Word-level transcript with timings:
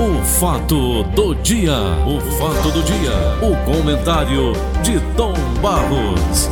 O 0.00 0.24
fato 0.24 1.02
do 1.14 1.34
dia, 1.34 1.76
o 2.06 2.18
fato 2.38 2.70
do 2.70 2.82
dia, 2.82 3.12
o 3.42 3.54
comentário 3.70 4.52
de 4.82 4.98
Tom 5.14 5.34
Barros. 5.60 6.48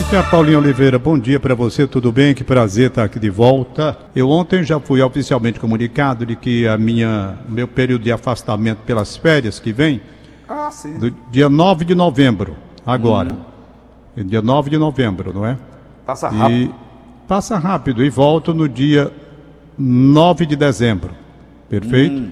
Aqui 0.00 0.16
é 0.16 0.18
a 0.18 0.22
Paulinha 0.24 0.58
Oliveira, 0.58 0.98
bom 0.98 1.16
dia 1.16 1.38
para 1.38 1.54
você, 1.54 1.86
tudo 1.86 2.10
bem? 2.10 2.34
Que 2.34 2.42
prazer 2.42 2.88
estar 2.88 3.04
aqui 3.04 3.20
de 3.20 3.30
volta. 3.30 3.96
Eu 4.14 4.28
ontem 4.30 4.64
já 4.64 4.80
fui 4.80 5.00
oficialmente 5.00 5.60
comunicado 5.60 6.26
de 6.26 6.34
que 6.34 6.66
a 6.66 6.76
minha 6.76 7.38
meu 7.48 7.68
período 7.68 8.02
de 8.02 8.10
afastamento 8.10 8.78
pelas 8.78 9.16
férias 9.16 9.60
que 9.60 9.72
vem, 9.72 10.00
Ah, 10.48 10.70
sim. 10.72 10.98
do 10.98 11.10
dia 11.30 11.48
9 11.48 11.84
de 11.84 11.94
novembro, 11.94 12.56
agora. 12.84 13.36
É 14.16 14.22
Dia 14.24 14.42
9 14.42 14.70
de 14.70 14.78
novembro, 14.78 15.32
não 15.32 15.46
é? 15.46 15.56
Passa 16.04 16.28
rápido. 16.28 16.56
E 16.56 16.74
passa 17.28 17.56
rápido 17.58 18.02
e 18.02 18.10
volto 18.10 18.52
no 18.52 18.68
dia 18.68 19.12
9 19.78 20.46
de 20.46 20.56
dezembro. 20.56 21.12
Perfeito? 21.68 22.14
Hum, 22.14 22.30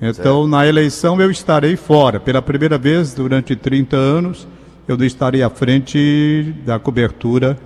então, 0.00 0.46
na 0.46 0.66
eleição 0.66 1.20
eu 1.20 1.30
estarei 1.30 1.76
fora. 1.76 2.18
Pela 2.18 2.42
primeira 2.42 2.78
vez 2.78 3.14
durante 3.14 3.54
30 3.54 3.96
anos, 3.96 4.48
eu 4.86 4.96
não 4.96 5.04
estarei 5.04 5.42
à 5.42 5.50
frente 5.50 6.54
da 6.64 6.78
cobertura 6.78 7.58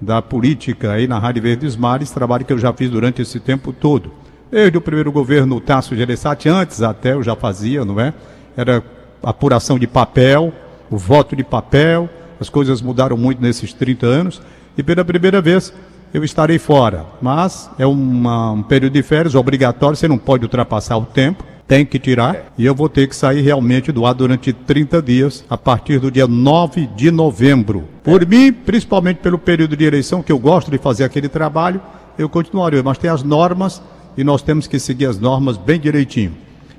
da 0.00 0.20
política 0.20 0.92
aí 0.92 1.06
na 1.06 1.18
Rádio 1.18 1.42
Verdes 1.42 1.74
Mares, 1.74 2.10
trabalho 2.10 2.44
que 2.44 2.52
eu 2.52 2.58
já 2.58 2.72
fiz 2.72 2.90
durante 2.90 3.22
esse 3.22 3.40
tempo 3.40 3.72
todo. 3.72 4.12
Desde 4.50 4.76
o 4.76 4.80
primeiro 4.80 5.10
governo 5.10 5.60
Tasso 5.60 5.96
Gereissati, 5.96 6.48
antes 6.48 6.82
até 6.82 7.14
eu 7.14 7.22
já 7.22 7.34
fazia, 7.34 7.84
não 7.84 7.98
é? 7.98 8.12
Era 8.56 8.82
apuração 9.22 9.78
de 9.78 9.86
papel, 9.86 10.52
o 10.90 10.96
voto 10.96 11.34
de 11.34 11.42
papel, 11.42 12.08
as 12.38 12.48
coisas 12.48 12.82
mudaram 12.82 13.16
muito 13.16 13.40
nesses 13.40 13.72
30 13.72 14.06
anos, 14.06 14.42
e 14.76 14.82
pela 14.82 15.04
primeira 15.04 15.40
vez 15.40 15.72
eu 16.16 16.24
estarei 16.24 16.58
fora. 16.58 17.04
Mas 17.20 17.68
é 17.78 17.86
uma- 17.86 18.52
um 18.52 18.62
período 18.62 18.94
de 18.94 19.02
férias 19.02 19.34
obrigatório, 19.34 19.96
você 19.96 20.08
não 20.08 20.16
pode 20.16 20.44
ultrapassar 20.44 20.96
o 20.96 21.04
tempo, 21.04 21.44
tem 21.68 21.84
que 21.84 21.98
tirar, 21.98 22.54
e 22.56 22.64
eu 22.64 22.74
vou 22.74 22.88
ter 22.88 23.06
que 23.06 23.14
sair 23.14 23.42
realmente 23.42 23.92
do 23.92 24.06
ar 24.06 24.14
durante 24.14 24.50
30 24.50 25.02
dias, 25.02 25.44
a 25.50 25.58
partir 25.58 25.98
do 25.98 26.10
dia 26.10 26.26
9 26.26 26.86
de 26.96 27.10
novembro. 27.10 27.84
Por 28.02 28.26
mim, 28.26 28.50
principalmente 28.50 29.18
pelo 29.18 29.36
período 29.38 29.76
de 29.76 29.84
eleição, 29.84 30.22
que 30.22 30.32
eu 30.32 30.38
gosto 30.38 30.70
de 30.70 30.78
fazer 30.78 31.04
aquele 31.04 31.28
trabalho, 31.28 31.82
eu 32.16 32.30
continuarei, 32.30 32.80
mas 32.82 32.96
tem 32.96 33.10
as 33.10 33.22
normas 33.22 33.82
e 34.16 34.24
nós 34.24 34.40
temos 34.40 34.66
que 34.66 34.78
seguir 34.78 35.06
as 35.06 35.18
normas 35.18 35.58
bem 35.58 35.78
direitinho. 35.78 36.32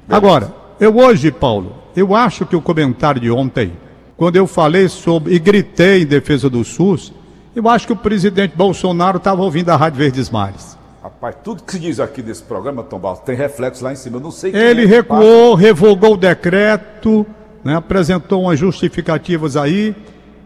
Agora, 0.09 0.51
eu 0.79 0.97
hoje, 0.97 1.29
Paulo, 1.29 1.75
eu 1.95 2.15
acho 2.15 2.43
que 2.43 2.55
o 2.55 2.61
comentário 2.61 3.21
de 3.21 3.29
ontem, 3.29 3.73
quando 4.15 4.35
eu 4.37 4.47
falei 4.47 4.87
sobre 4.87 5.35
e 5.35 5.37
gritei 5.37 6.01
em 6.01 6.05
defesa 6.07 6.49
do 6.49 6.63
SUS, 6.63 7.13
eu 7.57 7.67
acho 7.69 7.87
que 7.87 7.93
o 7.93 7.95
presidente 7.95 8.55
Bolsonaro 8.55 9.17
estava 9.17 9.41
ouvindo 9.41 9.69
a 9.69 9.75
Rádio 9.75 9.97
Verdes 9.99 10.29
Mares. 10.29 10.77
Rapaz, 11.01 11.35
tudo 11.43 11.63
que 11.63 11.71
se 11.71 11.79
diz 11.79 11.99
aqui 11.99 12.21
nesse 12.21 12.43
programa, 12.43 12.83
Tom 12.83 12.99
Barros, 12.99 13.19
tem 13.21 13.35
reflexo 13.35 13.83
lá 13.83 13.91
em 13.91 13.95
cima. 13.95 14.17
Eu 14.17 14.21
não 14.21 14.29
sei 14.29 14.55
Ele 14.55 14.83
é 14.83 14.85
recuou, 14.85 15.55
revogou 15.55 16.13
o 16.13 16.17
decreto, 16.17 17.25
né, 17.63 17.75
apresentou 17.75 18.43
umas 18.43 18.59
justificativas 18.59 19.57
aí. 19.57 19.95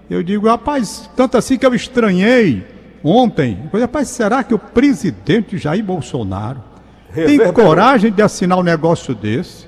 Eu 0.09 0.23
digo, 0.23 0.47
rapaz, 0.47 1.09
tanto 1.15 1.37
assim 1.37 1.57
que 1.57 1.65
eu 1.65 1.73
estranhei 1.73 2.65
ontem. 3.03 3.59
Eu 3.63 3.69
falei, 3.71 3.85
rapaz, 3.85 4.07
será 4.07 4.43
que 4.43 4.53
o 4.53 4.59
presidente 4.59 5.57
Jair 5.57 5.83
Bolsonaro 5.83 6.61
tem 7.13 7.39
coragem 7.51 8.11
de 8.11 8.21
assinar 8.21 8.57
um 8.57 8.63
negócio 8.63 9.13
desse? 9.13 9.65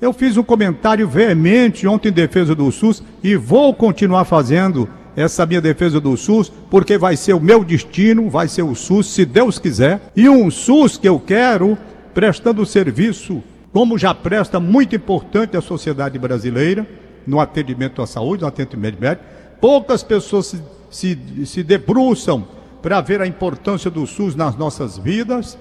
Eu 0.00 0.14
fiz 0.14 0.38
um 0.38 0.42
comentário 0.42 1.06
veemente 1.06 1.86
ontem 1.86 2.08
em 2.08 2.12
defesa 2.12 2.54
do 2.54 2.72
SUS 2.72 3.02
e 3.22 3.36
vou 3.36 3.74
continuar 3.74 4.24
fazendo 4.24 4.88
essa 5.16 5.44
minha 5.46 5.60
defesa 5.60 6.00
do 6.00 6.16
SUS, 6.16 6.50
porque 6.70 6.96
vai 6.96 7.16
ser 7.16 7.32
o 7.34 7.40
meu 7.40 7.64
destino, 7.64 8.30
vai 8.30 8.48
ser 8.48 8.62
o 8.62 8.74
SUS, 8.74 9.08
se 9.08 9.24
Deus 9.24 9.58
quiser. 9.58 10.00
E 10.16 10.28
um 10.28 10.50
SUS 10.50 10.96
que 10.96 11.08
eu 11.08 11.18
quero 11.18 11.76
prestando 12.14 12.64
serviço, 12.66 13.42
como 13.72 13.98
já 13.98 14.14
presta, 14.14 14.58
muito 14.58 14.94
importante 14.96 15.56
à 15.56 15.60
sociedade 15.60 16.18
brasileira, 16.18 16.86
no 17.26 17.38
atendimento 17.40 18.02
à 18.02 18.06
saúde, 18.06 18.42
no 18.42 18.48
atendimento 18.48 19.00
médico. 19.00 19.24
Poucas 19.60 20.02
pessoas 20.02 20.46
se, 20.46 20.62
se, 20.90 21.18
se 21.46 21.62
debruçam 21.62 22.46
para 22.82 23.00
ver 23.00 23.20
a 23.20 23.26
importância 23.26 23.90
do 23.90 24.06
SUS 24.06 24.34
nas 24.34 24.56
nossas 24.56 24.96
vidas. 24.98 25.58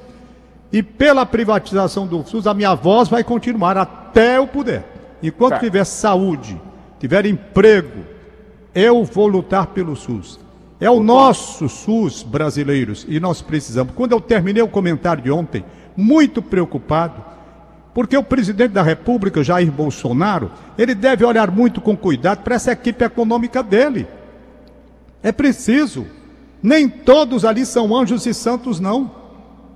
E 0.71 0.81
pela 0.83 1.25
privatização 1.25 2.05
do 2.07 2.23
SUS, 2.25 2.47
a 2.47 2.53
minha 2.53 2.75
voz 2.75 3.09
vai 3.09 3.23
continuar 3.23 3.75
até 3.77 4.38
eu 4.38 4.47
puder. 4.47 4.85
Enquanto 5.21 5.53
Tá. 5.53 5.59
tiver 5.59 5.83
saúde, 5.83 6.59
tiver 6.99 7.25
emprego, 7.25 8.05
eu 8.74 9.03
vou 9.03 9.28
lutar 9.28 9.68
pelo 9.68 9.96
SUS. 9.96 10.40
É 10.80 10.90
o 10.90 11.03
nosso 11.03 11.68
SUS, 11.68 12.24
brasileiros, 12.24 13.06
e 13.07 13.19
nós 13.19 13.41
precisamos. 13.41 13.94
Quando 13.94 14.13
eu 14.13 14.22
terminei 14.22 14.63
o 14.63 14.68
comentário 14.68 15.22
de 15.22 15.30
ontem, 15.30 15.66
muito 15.96 16.41
preocupado, 16.41 17.24
porque 17.94 18.16
o 18.16 18.24
presidente 18.24 18.72
da 18.72 18.81
República, 18.81 19.44
Jair 19.44 19.69
Bolsonaro, 19.69 20.52
ele 20.78 20.96
deve 20.96 21.25
olhar 21.25 21.52
muito 21.52 21.81
com 21.81 21.97
cuidado 21.97 22.44
para 22.44 22.56
essa 22.56 22.72
equipe 22.72 23.03
econômica 23.03 23.62
dele. 23.62 24.07
É 25.22 25.31
preciso. 25.31 26.07
Nem 26.62 26.88
todos 26.88 27.44
ali 27.44 27.66
são 27.66 27.96
anjos 27.96 28.25
e 28.25 28.34
santos, 28.34 28.80
não. 28.80 29.12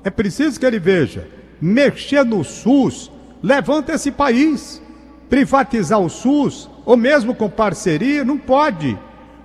É 0.03 0.09
preciso 0.09 0.59
que 0.59 0.65
ele 0.65 0.79
veja. 0.79 1.27
Mexer 1.61 2.23
no 2.23 2.43
SUS 2.43 3.11
levanta 3.41 3.93
esse 3.93 4.11
país. 4.11 4.81
Privatizar 5.29 5.99
o 5.99 6.09
SUS, 6.09 6.69
ou 6.85 6.97
mesmo 6.97 7.33
com 7.33 7.49
parceria, 7.49 8.23
não 8.23 8.37
pode. 8.37 8.97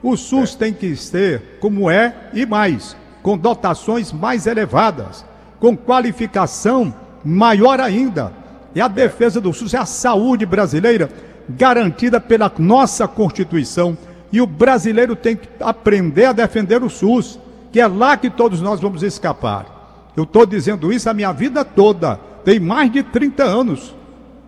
O 0.02 0.16
SUS 0.16 0.54
tem 0.54 0.72
que 0.72 0.94
ser 0.96 1.58
como 1.60 1.90
é 1.90 2.14
e 2.32 2.46
mais, 2.46 2.96
com 3.22 3.36
dotações 3.36 4.12
mais 4.12 4.46
elevadas, 4.46 5.24
com 5.58 5.76
qualificação 5.76 6.94
maior 7.24 7.80
ainda. 7.80 8.32
E 8.74 8.80
a 8.80 8.88
defesa 8.88 9.40
do 9.40 9.52
SUS 9.52 9.74
é 9.74 9.78
a 9.78 9.86
saúde 9.86 10.46
brasileira 10.46 11.10
garantida 11.48 12.20
pela 12.20 12.52
nossa 12.58 13.08
Constituição. 13.08 13.96
E 14.30 14.40
o 14.40 14.46
brasileiro 14.46 15.16
tem 15.16 15.36
que 15.36 15.48
aprender 15.60 16.26
a 16.26 16.32
defender 16.32 16.82
o 16.82 16.90
SUS, 16.90 17.38
que 17.72 17.80
é 17.80 17.86
lá 17.86 18.16
que 18.16 18.28
todos 18.28 18.60
nós 18.60 18.80
vamos 18.80 19.02
escapar. 19.02 20.10
Eu 20.16 20.24
estou 20.24 20.44
dizendo 20.44 20.92
isso 20.92 21.08
a 21.08 21.14
minha 21.14 21.32
vida 21.32 21.64
toda. 21.64 22.20
Tem 22.44 22.60
mais 22.60 22.90
de 22.92 23.02
30 23.02 23.42
anos. 23.44 23.94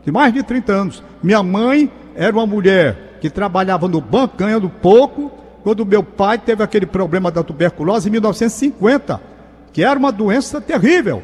Tem 0.04 0.12
mais 0.12 0.32
de 0.32 0.42
30 0.42 0.72
anos. 0.72 1.02
Minha 1.22 1.42
mãe 1.42 1.90
era 2.15 2.32
uma 2.32 2.47
mulher 2.47 3.19
que 3.21 3.31
trabalhava 3.31 3.88
no 3.88 4.00
banco, 4.00 4.37
ganhando 4.37 4.69
pouco, 4.69 5.31
quando 5.62 5.84
meu 5.84 6.03
pai 6.03 6.38
teve 6.38 6.62
aquele 6.62 6.87
problema 6.87 7.31
da 7.31 7.43
tuberculose 7.43 8.09
em 8.09 8.12
1950, 8.12 9.21
que 9.72 9.84
era 9.84 9.98
uma 9.98 10.10
doença 10.10 10.60
terrível. 10.60 11.22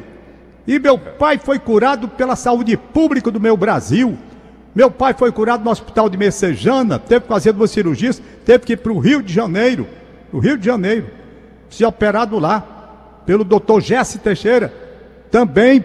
E 0.67 0.79
meu 0.79 0.97
pai 0.97 1.37
foi 1.37 1.57
curado 1.57 2.07
pela 2.07 2.35
saúde 2.35 2.75
pública 2.77 3.31
do 3.31 3.39
meu 3.39 3.57
Brasil. 3.57 4.17
Meu 4.75 4.91
pai 4.91 5.13
foi 5.13 5.31
curado 5.31 5.63
no 5.63 5.71
hospital 5.71 6.09
de 6.09 6.17
Messejana, 6.17 6.99
teve 6.99 7.21
que 7.21 7.27
fazer 7.27 7.51
duas 7.53 7.71
cirurgias, 7.71 8.21
teve 8.45 8.65
que 8.65 8.73
ir 8.73 8.77
para 8.77 8.91
o 8.91 8.99
Rio 8.99 9.23
de 9.23 9.33
Janeiro, 9.33 9.87
o 10.31 10.39
Rio 10.39 10.57
de 10.57 10.65
Janeiro, 10.65 11.07
se 11.69 11.83
operado 11.83 12.37
lá, 12.37 13.21
pelo 13.25 13.43
doutor 13.43 13.81
Jesse 13.81 14.19
Teixeira, 14.19 14.71
também 15.31 15.83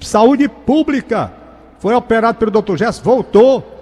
saúde 0.00 0.48
pública. 0.48 1.32
Foi 1.78 1.94
operado 1.94 2.38
pelo 2.38 2.50
doutor 2.50 2.78
Jesse, 2.78 3.02
voltou, 3.02 3.73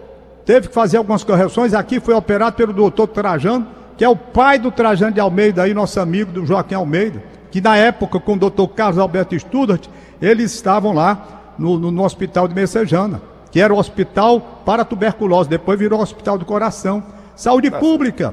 teve 0.44 0.68
que 0.68 0.74
fazer 0.74 0.96
algumas 0.96 1.22
correções, 1.24 1.74
aqui 1.74 2.00
foi 2.00 2.14
operado 2.14 2.56
pelo 2.56 2.72
doutor 2.72 3.06
Trajano, 3.08 3.66
que 3.96 4.04
é 4.04 4.08
o 4.08 4.16
pai 4.16 4.58
do 4.58 4.70
Trajano 4.70 5.12
de 5.12 5.20
Almeida, 5.20 5.62
aí, 5.62 5.72
nosso 5.74 6.00
amigo 6.00 6.32
do 6.32 6.44
Joaquim 6.46 6.74
Almeida, 6.74 7.22
que 7.50 7.60
na 7.60 7.76
época, 7.76 8.18
com 8.18 8.32
o 8.34 8.38
doutor 8.38 8.68
Carlos 8.68 8.98
Alberto 8.98 9.38
Studart, 9.38 9.86
eles 10.20 10.52
estavam 10.54 10.92
lá 10.92 11.54
no, 11.58 11.78
no- 11.78 11.90
no 11.90 12.04
hospital 12.04 12.48
de 12.48 12.54
Messejana, 12.54 13.20
que 13.50 13.60
era 13.60 13.72
o 13.72 13.78
hospital 13.78 14.62
para 14.64 14.84
tuberculose, 14.84 15.48
depois 15.48 15.78
virou 15.78 16.00
hospital 16.00 16.38
do 16.38 16.44
coração. 16.44 17.02
Saúde 17.36 17.70
pública. 17.70 18.32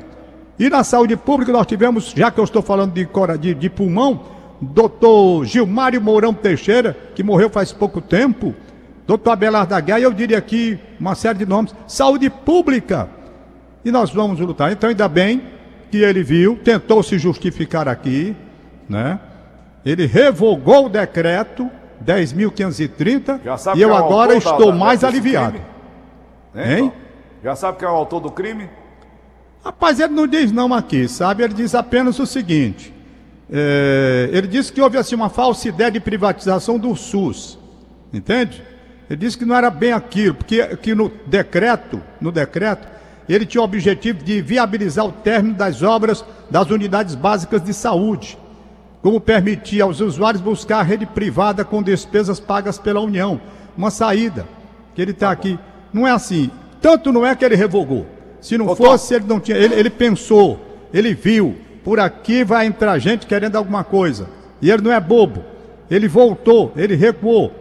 E 0.57 0.69
na 0.69 0.83
saúde 0.83 1.15
pública 1.17 1.51
nós 1.51 1.67
tivemos, 1.67 2.13
já 2.15 2.31
que 2.31 2.39
eu 2.39 2.43
estou 2.45 2.61
falando 2.61 2.93
de, 2.93 3.07
de, 3.39 3.53
de 3.53 3.69
pulmão, 3.69 4.21
doutor 4.61 5.45
Gilmário 5.45 6.01
Mourão 6.01 6.33
Teixeira, 6.33 6.95
que 7.15 7.23
morreu 7.23 7.49
faz 7.49 7.71
pouco 7.73 7.99
tempo, 8.01 8.53
doutor 9.09 9.31
Abelardo 9.31 9.71
da 9.71 9.79
Guerra, 9.79 10.01
eu 10.01 10.13
diria 10.13 10.37
aqui 10.37 10.77
uma 10.99 11.15
série 11.15 11.39
de 11.39 11.45
nomes, 11.47 11.73
saúde 11.87 12.29
pública. 12.29 13.09
E 13.83 13.89
nós 13.91 14.11
vamos 14.11 14.39
lutar. 14.39 14.71
Então, 14.71 14.87
ainda 14.87 15.07
bem 15.07 15.41
que 15.89 15.97
ele 15.97 16.21
viu, 16.21 16.57
tentou 16.63 17.01
se 17.01 17.17
justificar 17.17 17.87
aqui, 17.87 18.35
né? 18.87 19.19
Ele 19.83 20.05
revogou 20.05 20.85
o 20.85 20.89
decreto 20.89 21.67
10.530 22.05 23.39
Já 23.43 23.57
sabe 23.57 23.79
e 23.79 23.81
eu 23.81 23.91
é 23.91 23.97
agora 23.97 24.35
estou 24.35 24.71
da- 24.71 24.77
mais 24.77 25.03
aliviado. 25.03 25.59
crime? 26.53 26.69
Hein? 26.75 26.93
Já 27.43 27.55
sabe 27.55 27.79
quem 27.79 27.87
é 27.87 27.91
o 27.91 27.95
autor 27.95 28.19
do 28.19 28.29
crime? 28.29 28.69
Rapaz, 29.65 29.99
ele 29.99 30.13
não 30.13 30.27
diz 30.27 30.51
não 30.51 30.71
aqui, 30.71 31.07
sabe? 31.07 31.41
Ele 31.41 31.55
diz 31.55 31.73
apenas 31.73 32.19
o 32.19 32.27
seguinte: 32.27 32.93
é, 33.51 34.29
ele 34.31 34.45
disse 34.47 34.71
que 34.71 34.79
houve 34.79 34.99
assim 34.99 35.15
uma 35.15 35.29
falsa 35.29 35.67
ideia 35.67 35.89
de 35.89 35.99
privatização 35.99 36.77
do 36.77 36.95
SUS, 36.95 37.57
entende? 38.13 38.61
Ele 39.09 39.19
disse 39.19 39.37
que 39.37 39.45
não 39.45 39.55
era 39.55 39.69
bem 39.69 39.91
aquilo, 39.91 40.35
porque 40.35 40.77
que 40.77 40.93
no 40.93 41.11
decreto, 41.25 42.01
no 42.21 42.31
decreto, 42.31 42.87
ele 43.27 43.45
tinha 43.45 43.61
o 43.61 43.65
objetivo 43.65 44.23
de 44.23 44.41
viabilizar 44.41 45.05
o 45.05 45.11
término 45.11 45.55
das 45.55 45.81
obras 45.81 46.23
das 46.49 46.69
unidades 46.69 47.15
básicas 47.15 47.61
de 47.63 47.73
saúde. 47.73 48.37
como 49.01 49.21
permitir 49.21 49.79
aos 49.79 50.01
usuários 50.01 50.41
buscar 50.41 50.79
a 50.79 50.83
rede 50.83 51.05
privada 51.05 51.63
com 51.63 51.81
despesas 51.81 52.37
pagas 52.37 52.77
pela 52.77 52.99
União. 52.99 53.39
Uma 53.77 53.89
saída 53.89 54.45
que 54.93 55.01
ele 55.01 55.11
está 55.11 55.27
tá 55.27 55.31
aqui. 55.31 55.57
Não 55.93 56.05
é 56.05 56.11
assim. 56.11 56.51
Tanto 56.81 57.11
não 57.13 57.25
é 57.25 57.33
que 57.33 57.45
ele 57.45 57.55
revogou. 57.55 58.05
Se 58.41 58.57
não 58.57 58.75
fosse, 58.75 59.13
ele 59.15 59.25
não 59.25 59.39
tinha. 59.39 59.57
Ele, 59.57 59.73
ele 59.73 59.89
pensou, 59.89 60.59
ele 60.93 61.13
viu. 61.13 61.55
Por 61.81 61.97
aqui 61.97 62.43
vai 62.43 62.65
entrar 62.65 62.99
gente 62.99 63.25
querendo 63.25 63.55
alguma 63.55 63.85
coisa. 63.85 64.27
E 64.61 64.69
ele 64.69 64.81
não 64.81 64.91
é 64.91 64.99
bobo. 64.99 65.45
Ele 65.89 66.07
voltou, 66.07 66.73
ele 66.75 66.95
recuou. 66.95 67.53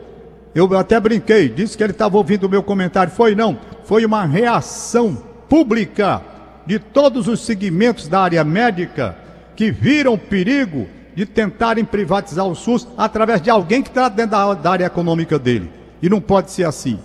Eu 0.55 0.77
até 0.77 0.99
brinquei, 0.99 1.49
disse 1.49 1.77
que 1.77 1.83
ele 1.83 1.93
estava 1.93 2.17
ouvindo 2.17 2.45
o 2.45 2.49
meu 2.49 2.62
comentário. 2.62 3.12
Foi 3.12 3.35
não. 3.35 3.59
Foi 3.85 4.05
uma 4.05 4.25
reação 4.25 5.17
pública 5.49 6.23
de 6.67 6.79
todos 6.79 7.29
os 7.29 7.41
segmentos 7.41 8.09
da 8.09 8.21
área 8.21 8.45
médica 8.45 9.17
que 9.56 9.71
viram 9.71 10.15
o 10.15 10.19
perigo 10.19 10.87
de 11.15 11.27
tentarem 11.27 11.85
privatizar 11.85 12.47
o 12.47 12.55
SUS 12.55 12.87
através 12.97 13.41
de 13.41 13.50
alguém 13.50 13.83
que 13.83 13.89
está 13.89 14.09
dentro 14.09 14.33
da, 14.33 14.55
da, 14.55 14.71
área 14.71 14.85
econômica 14.85 15.39
dele. 15.39 15.71
E 16.00 16.09
não 16.09 16.21
pode 16.21 16.51
ser 16.51 16.65
assim. 16.65 16.99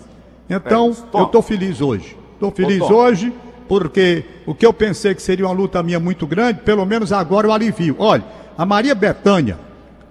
Então, 0.49 0.95
é, 1.13 1.17
eu 1.17 1.23
estou 1.23 1.41
feliz 1.41 1.81
hoje. 1.81 2.15
Estou 2.33 2.51
feliz 2.51 2.81
Ô, 2.81 2.93
hoje 2.93 3.33
porque 3.67 4.23
o 4.45 4.53
que 4.53 4.65
eu 4.65 4.73
pensei 4.73 5.15
que 5.15 5.21
seria 5.21 5.45
uma 5.45 5.53
luta 5.53 5.81
minha 5.81 5.99
muito 5.99 6.27
grande, 6.27 6.59
pelo 6.59 6.85
menos 6.85 7.11
agora 7.11 7.47
eu 7.47 7.51
alivio. 7.51 7.95
Olha, 7.97 8.23
a 8.57 8.65
Maria 8.65 8.93
Betânia 8.93 9.57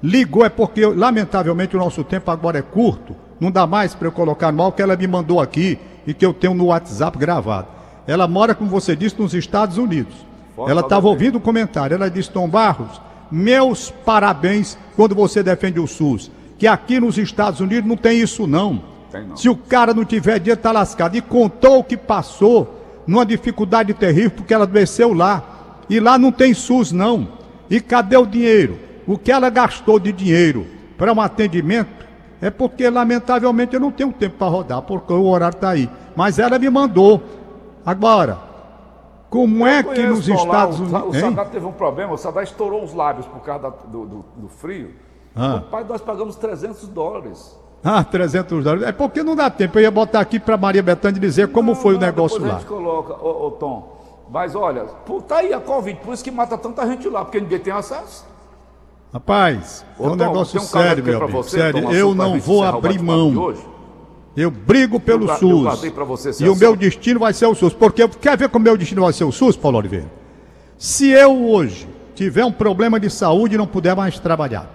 ligou, 0.02 0.44
é 0.44 0.48
porque, 0.48 0.84
lamentavelmente, 0.84 1.76
o 1.76 1.78
nosso 1.78 2.02
tempo 2.02 2.30
agora 2.30 2.58
é 2.58 2.62
curto. 2.62 3.14
Não 3.38 3.50
dá 3.50 3.66
mais 3.66 3.94
para 3.94 4.08
eu 4.08 4.12
colocar 4.12 4.50
mal 4.52 4.72
que 4.72 4.82
ela 4.82 4.96
me 4.96 5.06
mandou 5.06 5.40
aqui 5.40 5.78
e 6.06 6.12
que 6.12 6.24
eu 6.24 6.32
tenho 6.32 6.54
no 6.54 6.66
WhatsApp 6.66 7.16
gravado. 7.18 7.68
Ela 8.06 8.26
mora, 8.26 8.54
como 8.54 8.70
você 8.70 8.96
disse, 8.96 9.20
nos 9.20 9.34
Estados 9.34 9.78
Unidos. 9.78 10.14
Ela 10.68 10.80
estava 10.80 11.08
ouvindo 11.08 11.36
o 11.36 11.40
comentário. 11.40 11.94
Ela 11.94 12.10
disse: 12.10 12.30
Tom 12.30 12.48
Barros, 12.48 13.00
meus 13.30 13.90
parabéns 14.04 14.76
quando 14.96 15.14
você 15.14 15.42
defende 15.42 15.80
o 15.80 15.86
SUS. 15.86 16.30
Que 16.58 16.66
aqui 16.66 17.00
nos 17.00 17.18
Estados 17.18 17.60
Unidos 17.60 17.88
não 17.88 17.96
tem 17.96 18.20
isso, 18.20 18.46
não. 18.46 18.82
Tem, 19.10 19.26
não. 19.26 19.36
Se 19.36 19.48
o 19.48 19.56
cara 19.56 19.94
não 19.94 20.04
tiver 20.04 20.38
dinheiro, 20.38 20.60
tá 20.60 20.72
lascado. 20.72 21.16
E 21.16 21.20
contou 21.20 21.78
o 21.78 21.84
que 21.84 21.96
passou 21.96 23.02
numa 23.06 23.26
dificuldade 23.26 23.94
terrível, 23.94 24.32
porque 24.32 24.54
ela 24.54 24.66
desceu 24.66 25.12
lá. 25.12 25.80
E 25.88 25.98
lá 25.98 26.18
não 26.18 26.30
tem 26.30 26.54
SUS, 26.54 26.92
não. 26.92 27.28
E 27.68 27.80
cadê 27.80 28.16
o 28.16 28.26
dinheiro? 28.26 28.78
O 29.06 29.18
que 29.18 29.32
ela 29.32 29.50
gastou 29.50 29.98
de 29.98 30.12
dinheiro 30.12 30.66
para 30.96 31.12
um 31.12 31.20
atendimento 31.20 32.06
é 32.40 32.50
porque, 32.50 32.88
lamentavelmente, 32.90 33.74
eu 33.74 33.80
não 33.80 33.92
tenho 33.92 34.12
tempo 34.12 34.36
para 34.36 34.48
rodar, 34.48 34.82
porque 34.82 35.12
o 35.12 35.26
horário 35.26 35.54
está 35.54 35.70
aí. 35.70 35.88
Mas 36.16 36.38
ela 36.38 36.58
me 36.58 36.68
mandou. 36.68 37.22
Agora, 37.86 38.38
como 39.32 39.66
é 39.66 39.82
que 39.82 40.02
nos 40.02 40.28
Estados 40.28 40.78
Unidos. 40.78 41.02
O, 41.06 41.12
Sadat 41.14 41.50
teve 41.50 41.64
um 41.64 41.72
problema, 41.72 42.12
o 42.12 42.18
Sadat 42.18 42.50
estourou 42.50 42.84
os 42.84 42.92
lábios 42.92 43.26
por 43.26 43.40
causa 43.40 43.62
da, 43.62 43.68
do, 43.70 44.04
do, 44.04 44.24
do, 44.36 44.48
frio. 44.48 44.90
Ah. 45.34 45.62
O 45.66 45.70
pai, 45.70 45.86
nós 45.88 46.00
pagamos 46.00 46.36
300 46.36 46.86
dólares. 46.88 47.58
Ah, 47.82 48.04
300 48.04 48.62
dólares. 48.62 48.86
É 48.86 48.92
porque 48.92 49.22
não 49.22 49.34
dá 49.34 49.48
tempo. 49.48 49.78
Eu 49.78 49.82
ia 49.82 49.90
botar 49.90 50.20
aqui 50.20 50.38
para 50.38 50.56
Maria 50.56 50.82
Bethânia 50.82 51.18
dizer 51.18 51.48
como 51.48 51.72
não, 51.72 51.80
foi 51.80 51.94
não, 51.94 52.00
o 52.00 52.02
negócio 52.02 52.40
lá. 52.40 52.56
A 52.56 52.58
gente 52.58 52.66
coloca, 52.66 53.14
ô, 53.14 53.46
ô, 53.46 53.50
Tom. 53.52 54.02
Mas 54.28 54.54
olha, 54.54 54.84
tá 55.26 55.38
aí 55.38 55.52
a 55.52 55.60
Covid, 55.60 56.00
por 56.00 56.12
isso 56.12 56.22
que 56.22 56.30
mata 56.30 56.58
tanta 56.58 56.86
gente 56.86 57.08
lá, 57.08 57.24
porque 57.24 57.40
ninguém 57.40 57.58
tem 57.58 57.72
acesso. 57.72 58.26
Rapaz, 59.12 59.84
ô, 59.98 60.04
é 60.04 60.06
um 60.06 60.10
Tom, 60.10 60.16
negócio 60.16 60.60
um 60.60 60.64
sério, 60.64 61.04
meu 61.04 61.22
amigo. 61.22 61.42
Você, 61.42 61.58
sério, 61.58 61.82
Tom, 61.82 61.92
eu 61.92 62.14
não 62.14 62.40
vou 62.40 62.64
abrir 62.64 62.98
mão. 63.02 63.54
Eu 64.34 64.50
brigo 64.50 64.98
pelo 64.98 65.28
eu, 65.28 65.36
SUS. 65.36 65.84
Eu 66.40 66.46
e 66.46 66.48
o 66.48 66.56
meu 66.56 66.74
destino 66.74 67.20
vai 67.20 67.34
ser 67.34 67.44
o 67.44 67.54
SUS. 67.54 67.74
Porque 67.74 68.08
quer 68.08 68.38
ver 68.38 68.48
como 68.48 68.62
o 68.62 68.64
meu 68.64 68.76
destino 68.76 69.02
vai 69.02 69.12
ser 69.12 69.24
o 69.24 69.32
SUS, 69.32 69.54
Paulo 69.54 69.76
Oliveira? 69.76 70.10
Se 70.78 71.10
eu 71.10 71.44
hoje 71.50 71.86
tiver 72.14 72.44
um 72.44 72.52
problema 72.52 72.98
de 72.98 73.10
saúde 73.10 73.54
e 73.54 73.58
não 73.58 73.66
puder 73.66 73.94
mais 73.94 74.18
trabalhar, 74.18 74.66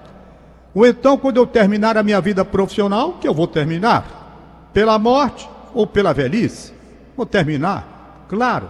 ou 0.73 0.85
então 0.85 1.17
quando 1.17 1.37
eu 1.37 1.47
terminar 1.47 1.97
a 1.97 2.03
minha 2.03 2.21
vida 2.21 2.45
profissional, 2.45 3.13
que 3.13 3.27
eu 3.27 3.33
vou 3.33 3.47
terminar, 3.47 4.69
pela 4.71 4.99
morte 4.99 5.49
ou 5.73 5.87
pela 5.87 6.13
velhice, 6.13 6.71
vou 7.15 7.25
terminar, 7.25 8.25
claro. 8.29 8.69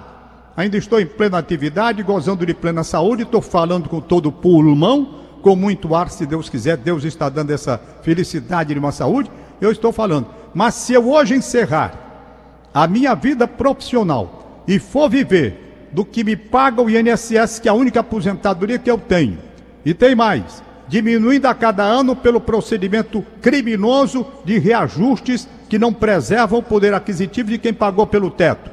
Ainda 0.55 0.77
estou 0.77 0.99
em 0.99 1.05
plena 1.05 1.37
atividade, 1.37 2.01
gozando 2.01 2.45
de 2.45 2.53
plena 2.53 2.83
saúde, 2.83 3.23
estou 3.23 3.41
falando 3.41 3.89
com 3.89 3.99
todo 3.99 4.29
o 4.29 4.31
pulmão, 4.31 5.26
com 5.47 5.55
muito 5.55 5.95
ar, 5.95 6.09
se 6.09 6.25
Deus 6.25 6.49
quiser, 6.49 6.75
Deus 6.75 7.05
está 7.05 7.29
dando 7.29 7.51
essa 7.51 7.79
felicidade 8.01 8.73
de 8.73 8.79
uma 8.81 8.91
saúde, 8.91 9.31
eu 9.61 9.71
estou 9.71 9.93
falando. 9.93 10.27
Mas 10.53 10.73
se 10.73 10.91
eu 10.91 11.09
hoje 11.09 11.35
encerrar 11.35 12.67
a 12.73 12.85
minha 12.85 13.15
vida 13.15 13.47
profissional 13.47 14.61
e 14.67 14.77
for 14.77 15.09
viver 15.09 15.87
do 15.93 16.03
que 16.03 16.21
me 16.21 16.35
paga 16.35 16.81
o 16.81 16.89
INSS, 16.89 17.59
que 17.59 17.69
é 17.69 17.71
a 17.71 17.73
única 17.73 18.01
aposentadoria 18.01 18.77
que 18.77 18.91
eu 18.91 18.97
tenho, 18.97 19.37
e 19.85 19.93
tem 19.93 20.13
mais, 20.15 20.61
diminuindo 20.89 21.45
a 21.45 21.55
cada 21.55 21.81
ano 21.81 22.13
pelo 22.13 22.41
procedimento 22.41 23.25
criminoso 23.41 24.27
de 24.43 24.59
reajustes 24.59 25.47
que 25.69 25.79
não 25.79 25.93
preservam 25.93 26.59
o 26.59 26.63
poder 26.63 26.93
aquisitivo 26.93 27.51
de 27.51 27.57
quem 27.57 27.73
pagou 27.73 28.05
pelo 28.05 28.29
teto. 28.29 28.69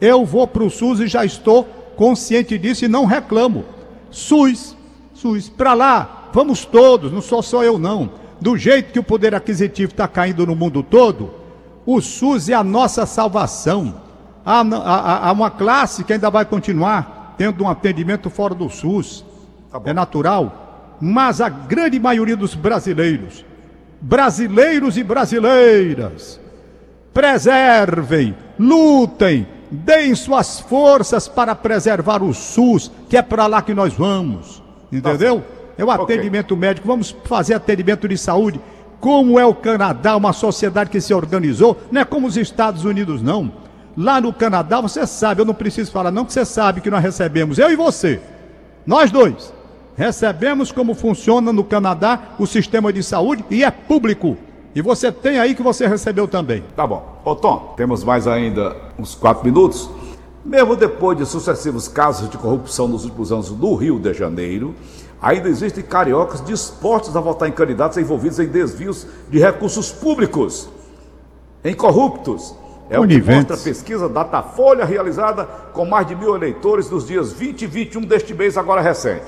Eu 0.00 0.24
vou 0.24 0.46
para 0.46 0.62
o 0.62 0.70
SUS 0.70 1.00
e 1.00 1.08
já 1.08 1.24
estou 1.24 1.64
consciente 1.96 2.56
disso 2.56 2.84
e 2.84 2.88
não 2.88 3.04
reclamo. 3.04 3.64
SUS, 4.12 4.76
SUS, 5.24 5.48
para 5.48 5.74
lá, 5.74 6.30
vamos 6.32 6.64
todos, 6.64 7.10
não 7.10 7.20
sou 7.20 7.42
só 7.42 7.62
eu 7.64 7.78
não 7.78 8.24
do 8.44 8.58
jeito 8.58 8.92
que 8.92 8.98
o 8.98 9.02
poder 9.02 9.34
aquisitivo 9.34 9.92
está 9.92 10.06
caindo 10.06 10.46
no 10.46 10.54
mundo 10.54 10.82
todo, 10.82 11.32
o 11.86 12.00
SUS 12.02 12.50
é 12.50 12.54
a 12.54 12.62
nossa 12.62 13.06
salvação. 13.06 14.02
Há, 14.44 14.60
há, 14.60 15.28
há, 15.28 15.32
uma 15.32 15.50
classe 15.50 16.04
que 16.04 16.12
ainda 16.12 16.28
vai 16.28 16.44
continuar 16.44 17.34
tendo 17.38 17.64
um 17.64 17.68
atendimento 17.70 18.28
fora 18.28 18.54
do 18.54 18.68
SUS. 18.68 19.24
Tá 19.72 19.80
é 19.86 19.94
natural. 19.94 20.96
Mas 21.00 21.40
a 21.40 21.48
grande 21.48 21.98
maioria 21.98 22.36
dos 22.36 22.54
brasileiros, 22.54 23.44
brasileiros 24.00 24.98
e 24.98 25.02
brasileiras, 25.02 26.38
preservem, 27.14 28.36
lutem, 28.58 29.46
deem 29.70 30.14
suas 30.14 30.60
forças 30.60 31.26
para 31.28 31.54
preservar 31.54 32.22
o 32.22 32.34
SUS, 32.34 32.90
que 33.08 33.16
é 33.16 33.22
para 33.22 33.46
lá 33.46 33.62
que 33.62 33.72
nós 33.72 33.94
vamos. 33.94 34.63
Entendeu? 34.92 35.40
Tá 35.40 35.64
é 35.76 35.84
o 35.84 35.90
atendimento 35.90 36.54
okay. 36.54 36.68
médico, 36.68 36.86
vamos 36.86 37.14
fazer 37.24 37.54
atendimento 37.54 38.08
de 38.08 38.16
saúde. 38.16 38.60
Como 39.00 39.38
é 39.38 39.44
o 39.44 39.54
Canadá, 39.54 40.16
uma 40.16 40.32
sociedade 40.32 40.88
que 40.88 41.00
se 41.00 41.12
organizou, 41.12 41.76
não 41.90 42.00
é 42.00 42.04
como 42.04 42.26
os 42.26 42.36
Estados 42.36 42.84
Unidos, 42.84 43.20
não. 43.20 43.52
Lá 43.96 44.20
no 44.20 44.32
Canadá, 44.32 44.80
você 44.80 45.06
sabe, 45.06 45.42
eu 45.42 45.44
não 45.44 45.54
preciso 45.54 45.92
falar, 45.92 46.10
não, 46.10 46.24
que 46.24 46.32
você 46.32 46.44
sabe 46.44 46.80
que 46.80 46.90
nós 46.90 47.02
recebemos, 47.02 47.58
eu 47.58 47.70
e 47.70 47.76
você, 47.76 48.20
nós 48.86 49.10
dois, 49.10 49.52
recebemos 49.96 50.72
como 50.72 50.94
funciona 50.94 51.52
no 51.52 51.62
Canadá 51.62 52.34
o 52.38 52.46
sistema 52.46 52.92
de 52.92 53.02
saúde 53.02 53.44
e 53.50 53.62
é 53.62 53.70
público. 53.70 54.36
E 54.74 54.82
você 54.82 55.12
tem 55.12 55.38
aí 55.38 55.54
que 55.54 55.62
você 55.62 55.86
recebeu 55.86 56.26
também. 56.26 56.64
Tá 56.74 56.84
bom. 56.84 57.20
Ô 57.24 57.36
Tom, 57.36 57.74
temos 57.76 58.02
mais 58.02 58.26
ainda 58.26 58.74
uns 58.98 59.14
quatro 59.14 59.44
minutos. 59.44 59.88
Mesmo 60.44 60.76
depois 60.76 61.16
de 61.16 61.24
sucessivos 61.24 61.88
casos 61.88 62.28
de 62.28 62.36
corrupção 62.36 62.86
nos 62.86 63.04
últimos 63.04 63.32
anos 63.32 63.50
no 63.50 63.74
Rio 63.74 63.98
de 63.98 64.12
Janeiro, 64.12 64.74
ainda 65.20 65.48
existem 65.48 65.82
cariocas 65.82 66.44
dispostos 66.44 67.16
a 67.16 67.20
votar 67.20 67.48
em 67.48 67.52
candidatos 67.52 67.96
envolvidos 67.96 68.38
em 68.38 68.46
desvios 68.46 69.06
de 69.30 69.38
recursos 69.38 69.90
públicos, 69.90 70.68
em 71.64 71.74
corruptos. 71.74 72.54
É 72.90 73.00
o 73.00 73.08
que 73.08 73.22
mostra 73.22 73.56
a 73.56 73.58
pesquisa 73.58 74.06
Datafolha 74.06 74.84
realizada 74.84 75.46
com 75.72 75.86
mais 75.86 76.06
de 76.06 76.14
mil 76.14 76.36
eleitores 76.36 76.90
nos 76.90 77.06
dias 77.06 77.32
20 77.32 77.62
e 77.62 77.66
21 77.66 78.02
deste 78.02 78.34
mês, 78.34 78.58
agora 78.58 78.82
recente. 78.82 79.24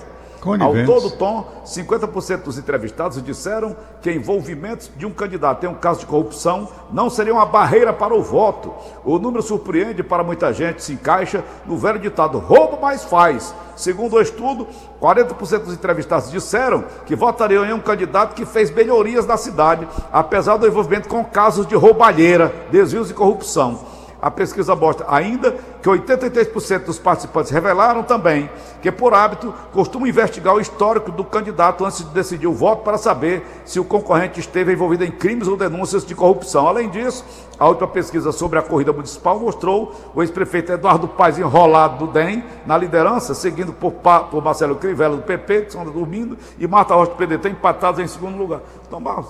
Ao 0.62 1.00
todo, 1.00 1.10
Tom, 1.10 1.46
50% 1.64 2.42
dos 2.42 2.58
entrevistados 2.58 3.22
disseram 3.22 3.76
que 4.00 4.12
envolvimentos 4.12 4.90
de 4.96 5.06
um 5.06 5.10
candidato 5.10 5.64
em 5.64 5.68
um 5.68 5.74
caso 5.74 6.00
de 6.00 6.06
corrupção 6.06 6.68
não 6.92 7.10
seria 7.10 7.32
uma 7.32 7.46
barreira 7.46 7.92
para 7.92 8.14
o 8.14 8.22
voto. 8.22 8.72
O 9.04 9.18
número 9.18 9.42
surpreende 9.42 10.02
para 10.02 10.22
muita 10.22 10.52
gente, 10.52 10.82
se 10.82 10.92
encaixa 10.92 11.44
no 11.64 11.76
velho 11.76 11.98
ditado: 11.98 12.38
roubo 12.38 12.80
mais 12.80 13.04
faz. 13.04 13.54
Segundo 13.76 14.16
o 14.16 14.20
estudo, 14.22 14.66
40% 15.00 15.64
dos 15.64 15.74
entrevistados 15.74 16.30
disseram 16.30 16.84
que 17.04 17.14
votariam 17.14 17.64
em 17.64 17.74
um 17.74 17.80
candidato 17.80 18.34
que 18.34 18.46
fez 18.46 18.70
melhorias 18.70 19.26
na 19.26 19.36
cidade, 19.36 19.86
apesar 20.10 20.56
do 20.56 20.66
envolvimento 20.66 21.08
com 21.08 21.22
casos 21.22 21.66
de 21.66 21.74
roubalheira, 21.74 22.54
desvios 22.70 23.10
e 23.10 23.14
corrupção. 23.14 23.95
A 24.26 24.30
pesquisa 24.32 24.74
mostra 24.74 25.06
ainda 25.08 25.52
que 25.80 25.88
83% 25.88 26.86
dos 26.86 26.98
participantes 26.98 27.52
revelaram 27.52 28.02
também 28.02 28.50
que, 28.82 28.90
por 28.90 29.14
hábito, 29.14 29.54
costumam 29.72 30.08
investigar 30.08 30.52
o 30.52 30.60
histórico 30.60 31.12
do 31.12 31.22
candidato 31.22 31.84
antes 31.84 31.98
de 31.98 32.10
decidir 32.10 32.48
o 32.48 32.52
voto 32.52 32.82
para 32.82 32.98
saber 32.98 33.46
se 33.64 33.78
o 33.78 33.84
concorrente 33.84 34.40
esteve 34.40 34.72
envolvido 34.72 35.04
em 35.04 35.12
crimes 35.12 35.46
ou 35.46 35.56
denúncias 35.56 36.04
de 36.04 36.12
corrupção. 36.12 36.66
Além 36.66 36.90
disso, 36.90 37.24
a 37.56 37.68
última 37.68 37.86
pesquisa 37.86 38.32
sobre 38.32 38.58
a 38.58 38.62
corrida 38.62 38.92
municipal 38.92 39.38
mostrou 39.38 39.94
o 40.12 40.20
ex-prefeito 40.20 40.72
Eduardo 40.72 41.06
Paes 41.06 41.38
enrolado 41.38 42.04
do 42.04 42.12
DEM 42.12 42.42
na 42.66 42.76
liderança, 42.76 43.32
seguindo 43.32 43.72
por, 43.72 43.92
por 43.92 44.42
Marcelo 44.42 44.74
Crivella 44.74 45.18
do 45.18 45.22
PP, 45.22 45.60
que 45.60 45.68
estão 45.68 45.84
dormindo, 45.84 46.36
e 46.58 46.66
Marta 46.66 46.96
Rocha 46.96 47.12
do 47.12 47.16
PDT 47.16 47.50
empatados 47.50 48.00
em 48.00 48.08
segundo 48.08 48.36
lugar. 48.36 48.58
Então, 48.88 49.00
Barros, 49.00 49.28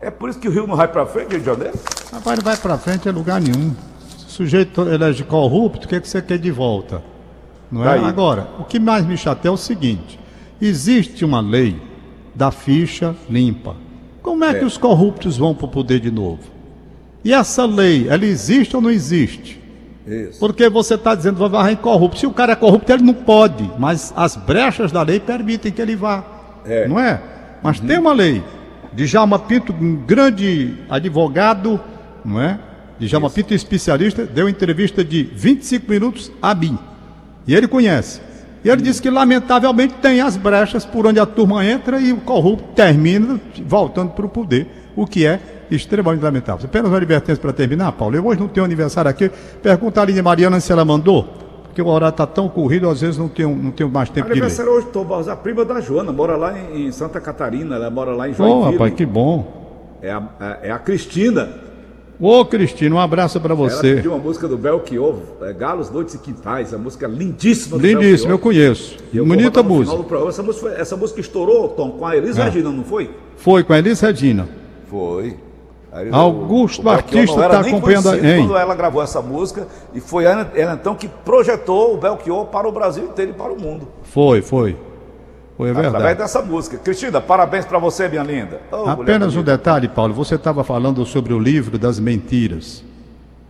é 0.00 0.12
por 0.12 0.30
isso 0.30 0.38
que 0.38 0.46
o 0.46 0.52
Rio 0.52 0.64
não 0.64 0.76
vai 0.76 0.86
para 0.86 1.04
frente, 1.06 1.30
Rio 1.30 1.40
de 1.40 1.46
Janeiro? 1.46 1.76
Rapaz, 2.12 2.38
não 2.38 2.44
vai 2.44 2.56
para 2.56 2.78
frente 2.78 3.08
em 3.08 3.12
lugar 3.12 3.40
nenhum 3.40 3.74
sujeito 4.38 4.82
elege 4.82 5.24
corrupto, 5.24 5.86
o 5.86 5.88
que, 5.88 5.96
é 5.96 6.00
que 6.00 6.08
você 6.08 6.22
quer 6.22 6.38
de 6.38 6.50
volta? 6.50 7.02
Não 7.70 7.84
é? 7.84 7.98
Agora, 7.98 8.48
o 8.60 8.64
que 8.64 8.78
mais 8.78 9.04
me 9.04 9.16
chateia 9.16 9.50
é 9.50 9.52
o 9.52 9.56
seguinte: 9.56 10.18
existe 10.62 11.24
uma 11.24 11.40
lei 11.40 11.76
da 12.34 12.52
ficha 12.52 13.16
limpa. 13.28 13.74
Como 14.22 14.44
é, 14.44 14.50
é. 14.50 14.54
que 14.54 14.64
os 14.64 14.78
corruptos 14.78 15.36
vão 15.36 15.54
para 15.54 15.66
o 15.66 15.68
poder 15.68 15.98
de 15.98 16.10
novo? 16.10 16.38
E 17.24 17.32
essa 17.32 17.66
lei, 17.66 18.08
ela 18.08 18.24
existe 18.24 18.76
ou 18.76 18.80
não 18.80 18.90
existe? 18.90 19.60
Isso. 20.06 20.38
Porque 20.38 20.68
você 20.68 20.94
está 20.94 21.16
dizendo 21.16 21.36
vai 21.36 21.48
varrer 21.48 21.76
corrupto. 21.76 22.20
Se 22.20 22.26
o 22.26 22.30
cara 22.30 22.52
é 22.52 22.56
corrupto, 22.56 22.92
ele 22.92 23.02
não 23.02 23.14
pode, 23.14 23.68
mas 23.76 24.12
as 24.16 24.36
brechas 24.36 24.92
da 24.92 25.02
lei 25.02 25.18
permitem 25.18 25.72
que 25.72 25.82
ele 25.82 25.96
vá. 25.96 26.24
É. 26.64 26.86
Não 26.86 26.98
é? 26.98 27.20
Mas 27.60 27.80
uhum. 27.80 27.86
tem 27.88 27.98
uma 27.98 28.12
lei. 28.12 28.42
Djalma 28.92 29.38
Pinto, 29.38 29.72
um 29.72 29.96
grande 29.96 30.76
advogado, 30.88 31.80
não 32.24 32.40
é? 32.40 32.58
Djalma. 32.98 33.30
Pinto, 33.30 33.54
especialista, 33.54 34.24
deu 34.24 34.48
entrevista 34.48 35.04
de 35.04 35.22
25 35.22 35.90
minutos 35.90 36.32
a 36.42 36.54
mim. 36.54 36.78
E 37.46 37.54
ele 37.54 37.68
conhece. 37.68 38.20
E 38.64 38.68
ele 38.68 38.82
disse 38.82 39.00
que, 39.00 39.08
lamentavelmente, 39.08 39.94
tem 40.02 40.20
as 40.20 40.36
brechas 40.36 40.84
por 40.84 41.06
onde 41.06 41.20
a 41.20 41.26
turma 41.26 41.64
entra 41.64 42.00
e 42.00 42.12
o 42.12 42.18
corrupto 42.18 42.64
termina 42.74 43.40
voltando 43.64 44.10
para 44.10 44.26
o 44.26 44.28
poder, 44.28 44.66
o 44.96 45.06
que 45.06 45.24
é 45.24 45.40
extremamente 45.70 46.22
lamentável. 46.22 46.64
Apenas 46.64 46.90
uma 46.90 46.96
advertência 46.96 47.40
para 47.40 47.52
terminar, 47.52 47.92
Paulo. 47.92 48.16
Eu 48.16 48.26
hoje 48.26 48.40
não 48.40 48.48
tenho 48.48 48.64
aniversário 48.64 49.10
aqui. 49.10 49.30
Pergunta 49.62 50.00
a 50.00 50.02
Aline 50.02 50.22
Mariana 50.22 50.58
se 50.60 50.72
ela 50.72 50.84
mandou, 50.84 51.24
porque 51.64 51.80
o 51.80 51.86
horário 51.86 52.12
está 52.12 52.26
tão 52.26 52.48
corrido, 52.48 52.88
às 52.88 53.00
vezes 53.00 53.16
não 53.16 53.28
tenho, 53.28 53.54
não 53.54 53.70
tenho 53.70 53.88
mais 53.88 54.10
tempo 54.10 54.26
de 54.26 54.34
ler. 54.34 54.40
Aniversário 54.40 54.72
hoje, 54.72 54.86
Tom 54.88 55.06
a 55.30 55.36
prima 55.36 55.64
da 55.64 55.80
Joana, 55.80 56.12
mora 56.12 56.36
lá 56.36 56.58
em, 56.58 56.90
Santa 56.90 57.20
Catarina, 57.20 57.76
ela 57.76 57.90
mora 57.90 58.12
lá 58.12 58.28
em 58.28 58.34
Joinville. 58.34 58.60
Oh, 58.60 58.70
rapaz, 58.70 58.92
que 58.94 59.06
bom. 59.06 59.98
É 60.02 60.10
a, 60.10 60.58
é 60.62 60.70
a 60.70 60.78
Cristina. 60.78 61.67
Ô, 62.20 62.44
Cristina, 62.44 62.96
um 62.96 62.98
abraço 62.98 63.40
para 63.40 63.54
você. 63.54 63.86
Ela 63.86 63.96
pediu 63.96 64.12
uma 64.12 64.18
música 64.18 64.48
do 64.48 64.58
Belchior, 64.58 65.14
é, 65.40 65.52
Galos, 65.52 65.88
Noites 65.88 66.14
e 66.14 66.18
Quintais, 66.18 66.74
a 66.74 66.78
música 66.78 67.06
lindíssima 67.06 67.78
do 67.78 67.86
Lindíssima, 67.86 68.32
eu 68.32 68.38
conheço. 68.40 68.96
Eu 69.14 69.24
Bonita 69.24 69.62
música. 69.62 69.96
Essa 70.28 70.42
música. 70.42 70.68
Essa 70.70 70.96
música 70.96 71.20
estourou, 71.20 71.68
Tom, 71.68 71.92
com 71.92 72.04
a 72.04 72.16
Elis 72.16 72.36
é. 72.36 72.42
Regina, 72.42 72.70
não 72.70 72.82
foi? 72.82 73.10
Foi, 73.36 73.62
com 73.62 73.72
a 73.72 73.78
Elis 73.78 74.00
Regina. 74.00 74.48
Foi. 74.88 75.36
Augusto 76.10 76.82
Batista 76.82 77.44
está 77.44 77.60
acompanhando 77.60 78.10
a 78.10 78.18
quando 78.18 78.56
ela 78.56 78.74
gravou 78.74 79.02
essa 79.02 79.22
música 79.22 79.66
e 79.94 80.00
foi 80.00 80.24
ela, 80.24 80.52
ela, 80.54 80.74
então 80.74 80.94
que 80.94 81.08
projetou 81.08 81.94
o 81.94 81.96
Belchior 81.96 82.46
para 82.46 82.68
o 82.68 82.72
Brasil 82.72 83.04
inteiro 83.04 83.30
e 83.30 83.34
para 83.34 83.52
o 83.52 83.60
mundo. 83.60 83.88
Foi, 84.02 84.42
foi. 84.42 84.76
Foi 85.58 85.72
verdade. 85.72 85.88
Através 85.88 86.16
dessa 86.16 86.40
música. 86.40 86.78
Cristina, 86.78 87.20
parabéns 87.20 87.64
para 87.64 87.80
você, 87.80 88.08
minha 88.08 88.22
linda. 88.22 88.60
Oh, 88.70 88.88
Apenas 88.88 89.34
um 89.34 89.42
detalhe, 89.42 89.88
Paulo. 89.88 90.14
Você 90.14 90.36
estava 90.36 90.62
falando 90.62 91.04
sobre 91.04 91.34
o 91.34 91.38
livro 91.38 91.76
das 91.76 91.98
mentiras, 91.98 92.84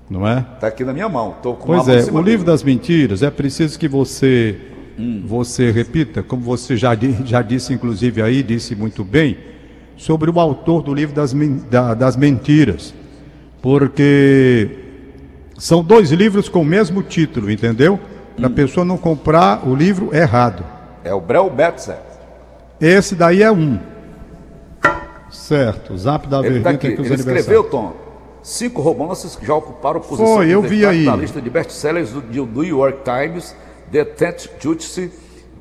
não 0.09 0.27
é? 0.27 0.39
Está 0.55 0.69
aqui 0.69 0.87
na 0.87 0.95
minha 0.95 1.07
mão. 1.07 1.37
Tô 1.43 1.53
com 1.53 1.67
pois 1.67 1.87
é, 1.87 2.11
o 2.11 2.23
livro 2.23 2.47
das 2.47 2.63
mentiras 2.63 3.23
é 3.23 3.31
preciso 3.31 3.79
que 3.79 3.87
você 3.87 4.59
hum. 4.99 5.23
você 5.27 5.71
repita, 5.71 6.23
como 6.23 6.41
você 6.41 6.79
já, 6.79 6.97
já 7.27 7.43
disse, 7.43 7.75
inclusive 7.75 8.23
aí, 8.23 8.43
disse 8.43 8.75
muito 8.75 9.05
bem, 9.05 9.37
sobre 9.95 10.31
o 10.31 10.41
autor 10.41 10.83
do 10.83 10.95
livro 10.95 11.15
das, 11.15 11.35
da, 11.71 11.93
das 11.93 12.17
mentiras. 12.17 12.95
Porque 13.61 14.79
são 15.59 15.85
dois 15.85 16.11
livros 16.11 16.49
com 16.49 16.63
o 16.63 16.65
mesmo 16.65 17.03
título, 17.03 17.51
entendeu? 17.51 18.01
Para 18.35 18.47
a 18.47 18.51
hum. 18.51 18.55
pessoa 18.55 18.87
não 18.87 18.97
comprar 18.97 19.69
o 19.69 19.75
livro 19.75 20.09
errado. 20.17 20.78
É 21.05 21.15
o 21.15 21.21
Brel 21.21 21.51
Betzer. 21.51 21.99
Esse 22.81 23.15
daí 23.15 23.43
é 23.43 23.51
um. 23.51 23.79
Certo, 25.31 25.97
Zap 25.97 26.27
da 26.27 26.41
Ele, 26.41 26.61
tá 26.61 26.71
aqui. 26.71 26.87
Ele 26.87 27.15
escreveu, 27.15 27.65
Tom, 27.65 27.95
cinco 28.43 28.81
romances 28.81 29.37
que 29.37 29.47
já 29.47 29.55
ocuparam 29.55 30.01
posição 30.01 30.37
Foi, 30.37 30.49
eu 30.49 30.63
vi 30.63 30.87
aí. 30.87 31.05
na 31.05 31.17
lista 31.17 31.41
de 31.41 31.51
best-sellers 31.51 32.11
do, 32.11 32.21
do 32.21 32.63
New 32.63 32.65
York 32.65 33.01
Times, 33.05 33.55
The 33.93 34.05
Tenth 34.05 34.49
Justice, 34.59 35.11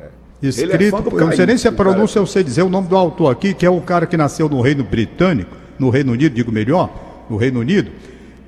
É. 0.00 0.08
Escrito, 0.42 0.96
é 0.96 1.02
eu 1.12 1.26
não 1.26 1.32
sei 1.32 1.46
nem 1.46 1.56
se 1.56 1.68
a 1.68 1.72
pronúncia 1.72 2.18
eu 2.18 2.26
sei 2.26 2.42
dizer 2.42 2.62
o 2.62 2.68
nome 2.68 2.88
do 2.88 2.96
autor 2.96 3.30
aqui, 3.32 3.54
que 3.54 3.64
é 3.64 3.70
o 3.70 3.80
cara 3.80 4.06
que 4.06 4.16
nasceu 4.16 4.48
no 4.48 4.60
Reino 4.60 4.82
Britânico, 4.84 5.56
no 5.78 5.88
Reino 5.88 6.12
Unido, 6.12 6.34
digo 6.34 6.50
melhor, 6.52 6.90
no 7.30 7.36
Reino 7.36 7.60
Unido, 7.60 7.92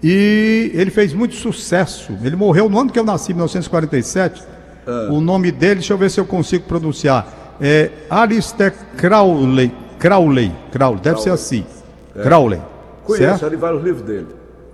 e 0.02 0.72
ele 0.74 0.90
fez 0.90 1.14
muito 1.14 1.34
sucesso. 1.34 2.12
Ele 2.24 2.34
morreu 2.34 2.68
no 2.68 2.78
ano 2.78 2.90
que 2.90 2.98
eu 2.98 3.04
nasci, 3.04 3.32
1947. 3.32 4.42
Ah. 4.86 5.08
O 5.10 5.20
nome 5.20 5.52
dele, 5.52 5.76
deixa 5.76 5.92
eu 5.92 5.98
ver 5.98 6.10
se 6.10 6.18
eu 6.18 6.26
consigo 6.26 6.64
pronunciar. 6.64 7.56
É 7.60 7.90
Alistair 8.10 8.74
Crowley. 8.96 9.72
Crowley, 9.98 10.52
Crowley, 10.72 11.00
deve 11.00 11.14
Crowley. 11.14 11.22
ser 11.22 11.30
assim. 11.30 11.64
É. 12.16 12.22
Crowley. 12.22 12.60
Conheço, 13.04 13.46
ali 13.46 13.56
vários 13.56 13.84
livros 13.84 14.02
dele. 14.02 14.26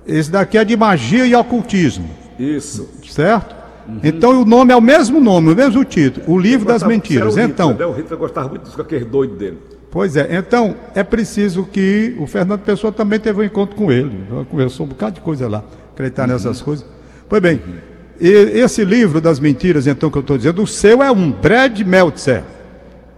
Esse 0.06 0.30
daqui 0.30 0.56
é 0.56 0.64
de 0.64 0.74
magia 0.74 1.26
e 1.26 1.34
ocultismo. 1.34 2.08
Isso. 2.38 2.88
Certo? 3.06 3.54
Uhum. 3.86 4.00
Então 4.02 4.42
o 4.42 4.44
nome 4.44 4.72
é 4.72 4.76
o 4.76 4.80
mesmo 4.80 5.20
nome, 5.20 5.52
o 5.52 5.56
mesmo 5.56 5.84
título, 5.84 6.24
o 6.26 6.38
livro 6.38 6.66
das 6.66 6.82
mentiras. 6.82 7.36
O 7.36 7.40
então, 7.40 7.70
Hitler, 7.70 7.88
né? 7.88 7.94
o 7.94 7.96
Hitler 7.96 8.18
gostava 8.18 8.48
muito 8.48 8.62
disso, 8.62 8.80
aquele 8.80 9.04
doido 9.04 9.34
dele. 9.34 9.58
Pois 9.90 10.16
é, 10.16 10.36
então 10.36 10.76
é 10.94 11.02
preciso 11.02 11.64
que 11.64 12.14
o 12.18 12.26
Fernando 12.26 12.60
Pessoa 12.60 12.92
também 12.92 13.18
teve 13.18 13.40
um 13.40 13.44
encontro 13.44 13.74
com 13.74 13.90
ele, 13.90 14.26
conversou 14.50 14.84
um 14.84 14.88
bocado 14.90 15.14
de 15.14 15.20
coisa 15.22 15.48
lá, 15.48 15.64
acreditar 15.92 16.26
uhum. 16.26 16.34
nessas 16.34 16.60
coisas. 16.60 16.86
Pois 17.28 17.40
bem, 17.40 17.56
uhum. 17.56 17.74
e, 18.20 18.28
esse 18.60 18.84
livro 18.84 19.20
das 19.20 19.40
mentiras, 19.40 19.86
então, 19.86 20.10
que 20.10 20.18
eu 20.18 20.20
estou 20.20 20.36
dizendo, 20.36 20.62
o 20.62 20.66
seu 20.66 21.02
é 21.02 21.10
um, 21.10 21.30
Brad 21.30 21.80
Meltzer, 21.80 22.44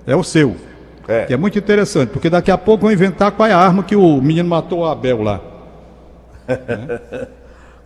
é 0.06 0.14
o 0.14 0.22
seu, 0.22 0.56
é. 1.08 1.24
que 1.24 1.34
é 1.34 1.36
muito 1.36 1.58
interessante, 1.58 2.10
porque 2.10 2.30
daqui 2.30 2.52
a 2.52 2.58
pouco 2.58 2.82
vão 2.82 2.92
inventar 2.92 3.32
qual 3.32 3.48
é 3.48 3.52
a 3.52 3.58
arma 3.58 3.82
que 3.82 3.96
o 3.96 4.22
menino 4.22 4.48
matou 4.48 4.80
o 4.80 4.86
Abel 4.86 5.22
lá. 5.22 5.40
é. 6.46 7.28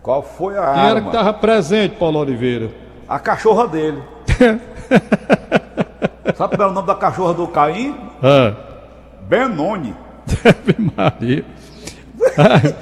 Qual 0.05 0.21
foi 0.21 0.55
a 0.55 0.61
Quem 0.61 0.69
arma? 0.69 0.87
era 0.87 1.01
que 1.01 1.07
estava 1.07 1.33
presente, 1.33 1.95
Paulo 1.95 2.19
Oliveira? 2.19 2.69
A 3.09 3.17
cachorra 3.17 3.67
dele. 3.67 4.03
Sabe 6.37 6.55
qual 6.55 6.67
é 6.67 6.71
o 6.71 6.75
nome 6.75 6.85
da 6.85 6.93
cachorra 6.93 7.33
do 7.33 7.47
Caim? 7.47 7.97
Ah. 8.21 8.53
Benoni. 9.27 9.95
Maria. 10.95 11.45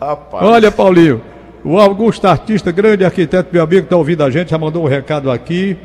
Rapaz. 0.00 0.44
Olha, 0.44 0.70
Paulinho, 0.70 1.22
o 1.64 1.78
Augusto 1.78 2.26
Artista, 2.26 2.70
grande 2.70 3.04
arquiteto, 3.04 3.48
meu 3.52 3.62
amigo, 3.62 3.84
está 3.84 3.96
ouvindo 3.96 4.22
a 4.22 4.30
gente, 4.30 4.50
já 4.50 4.58
mandou 4.58 4.84
um 4.84 4.88
recado 4.88 5.30
aqui, 5.30 5.76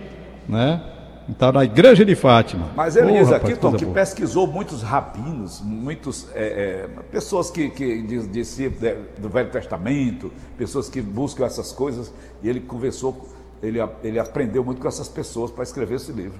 né? 0.47 0.81
Está 1.29 1.51
na 1.51 1.63
igreja 1.63 2.03
de 2.03 2.13
Fátima. 2.13 2.69
Mas 2.75 2.95
ele 2.95 3.13
diz 3.13 3.31
aqui, 3.31 3.55
Tom, 3.55 3.73
que 3.73 3.85
boa. 3.85 3.95
pesquisou 3.95 4.47
muitos 4.47 4.81
rabinos, 4.83 5.61
muitas 5.61 6.27
é, 6.35 6.87
é, 6.89 7.01
pessoas 7.09 7.49
que, 7.49 7.69
que 7.69 8.01
de, 8.01 8.27
de, 8.27 8.69
de, 8.69 8.95
do 9.17 9.29
Velho 9.29 9.49
Testamento, 9.49 10.31
pessoas 10.57 10.89
que 10.89 11.01
buscam 11.01 11.45
essas 11.45 11.71
coisas, 11.71 12.11
e 12.43 12.49
ele 12.49 12.59
conversou, 12.59 13.29
ele, 13.63 13.79
ele 14.03 14.19
aprendeu 14.19 14.63
muito 14.63 14.81
com 14.81 14.87
essas 14.87 15.07
pessoas 15.07 15.51
para 15.51 15.63
escrever 15.63 15.95
esse 15.95 16.11
livro. 16.11 16.37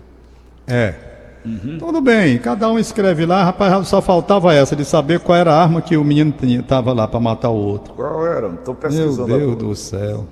É. 0.68 1.21
Uhum. 1.44 1.78
Tudo 1.80 2.02
bem, 2.02 2.38
cada 2.38 2.70
um 2.70 2.78
escreve 2.78 3.26
lá, 3.26 3.44
rapaz, 3.44 3.88
só 3.88 4.02
faltava 4.02 4.54
essa, 4.54 4.76
de 4.76 4.86
saber 4.86 5.20
qual 5.20 5.38
era 5.38 5.54
a 5.54 5.62
arma 5.62 5.82
que 5.82 5.98
o 5.98 6.04
menino 6.04 6.34
estava 6.42 6.94
lá 6.94 7.08
para 7.08 7.20
matar 7.20 7.50
o 7.50 7.56
outro. 7.56 7.94
Qual 7.94 8.28
era? 8.28 8.48
Estou 8.50 8.76
pesquisando. 8.76 9.28
Meu 9.28 9.56
Deus 9.56 9.58
do 9.58 9.76
céu. 9.76 10.28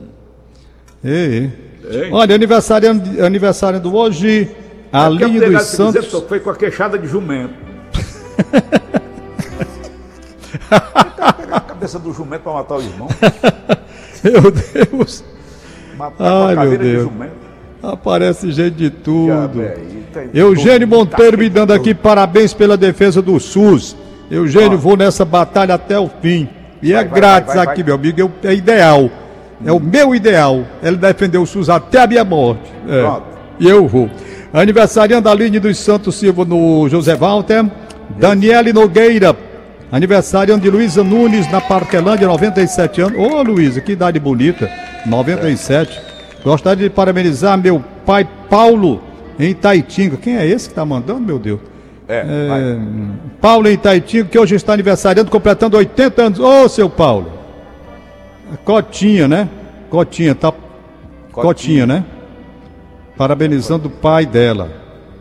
Ei. 1.04 1.52
Ei. 1.90 2.12
Olha, 2.12 2.36
aniversário, 2.36 2.90
aniversário 3.26 3.80
do 3.80 3.96
hoje, 3.96 4.56
a 4.92 5.08
é 5.08 5.10
linha 5.10 5.50
dos 5.50 5.64
Santos. 5.64 6.06
Dizer, 6.06 6.28
foi 6.28 6.40
com 6.40 6.52
a 6.52 6.56
queixada 6.56 6.98
de 6.98 7.08
jumento. 7.08 7.54
pegar 11.50 11.58
a 11.58 11.62
cabeça 11.62 11.98
do 11.98 12.14
jumento 12.14 12.42
para 12.44 12.54
matar 12.54 12.76
o 12.76 12.82
irmão. 12.82 13.08
Meu 14.24 14.52
Deus. 14.52 15.24
Matar 15.98 16.48
Ai, 16.48 16.56
meu 16.56 16.78
Deus. 16.78 16.82
De 16.82 17.12
jumento. 17.12 17.50
Aparece 17.82 18.52
gente 18.52 18.76
de 18.76 18.90
tudo. 18.90 19.62
Tá 20.14 20.22
Eugênio 20.34 20.88
Monteiro 20.88 21.38
me 21.38 21.50
dando 21.50 21.72
aqui 21.72 21.94
parabéns 21.94 22.54
pela 22.54 22.76
defesa 22.76 23.22
do 23.22 23.40
SUS. 23.40 23.96
Eugênio, 24.30 24.78
vou 24.78 24.98
nessa 24.98 25.24
batalha 25.26 25.76
até 25.76 26.00
o 26.00 26.10
fim. 26.22 26.48
E 26.82 26.94
é 26.94 27.04
grátis 27.04 27.54
vai, 27.54 27.66
vai, 27.66 27.74
aqui, 27.74 27.84
meu 27.84 27.96
amigo, 27.96 28.32
é 28.44 28.54
ideal. 28.54 29.10
É 29.66 29.72
o 29.72 29.80
meu 29.80 30.16
ideal. 30.16 30.64
Ele 30.82 30.98
defendeu 30.98 31.42
o 31.42 31.48
SUS 31.48 31.70
até 31.70 32.02
a 32.02 32.08
minha 32.08 32.24
morte. 32.24 32.72
É. 32.88 33.22
E 33.60 33.68
eu 33.68 33.88
vou. 33.88 34.10
Aniversariando 34.54 35.24
da 35.24 35.32
Aline 35.32 35.60
dos 35.60 35.78
Santos 35.78 36.16
Silva 36.16 36.46
no 36.46 36.88
José 36.90 37.16
Walter. 37.16 37.66
Daniele 38.18 38.74
Nogueira. 38.74 39.36
Aniversário 39.92 40.58
de 40.60 40.70
Luísa 40.70 41.04
Nunes 41.04 41.52
na 41.52 41.60
Parquelândia, 41.60 42.28
97 42.28 43.02
anos. 43.02 43.20
Ô, 43.20 43.38
oh, 43.38 43.42
Luísa, 43.42 43.82
que 43.82 43.94
idade 43.94 44.20
bonita. 44.20 44.70
97. 45.06 46.00
Gostaria 46.44 46.88
de 46.88 46.90
parabenizar 46.90 47.58
meu 47.58 47.84
pai 48.06 48.28
Paulo 48.50 49.09
em 49.40 49.54
Taitinga. 49.54 50.18
Quem 50.18 50.38
é 50.38 50.46
esse 50.46 50.68
que 50.68 50.74
está 50.74 50.86
mandando, 50.86 51.22
meu 51.22 51.40
Deus? 51.40 51.62
É, 52.08 52.18
É, 52.18 52.78
Paulo 53.40 53.70
em 53.70 53.78
Taitinga, 53.78 54.26
que 54.26 54.38
hoje 54.38 54.56
está 54.56 54.74
aniversariando, 54.74 55.32
completando 55.32 55.78
80 55.78 56.22
anos. 56.22 56.40
Ô, 56.40 56.68
seu 56.68 56.90
Paulo! 56.90 57.32
Cotinha, 58.66 59.28
né? 59.28 59.48
Cotinha, 59.90 60.36
tá. 60.36 60.52
Cotinha, 61.32 61.86
né? 61.86 62.04
Parabenizando 63.16 63.88
o 63.88 63.92
pai 63.92 64.26
dela. 64.26 64.70